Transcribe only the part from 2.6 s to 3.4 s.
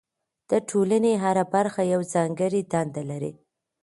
دنده لري.